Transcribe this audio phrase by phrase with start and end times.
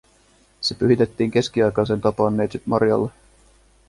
[0.61, 3.11] Se pyhitettiin keskiaikaiseen tapaan Neitsyt Marialle